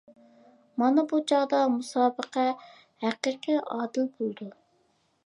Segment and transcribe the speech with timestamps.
[0.83, 2.45] مانا بۇ چاغدا مۇسابىقە
[3.05, 4.49] ھەقىقىي ئادىل بولىدۇ.